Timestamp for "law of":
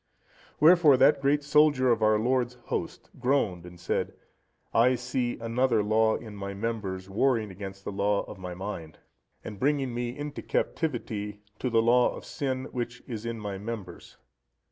7.91-8.39, 11.83-12.25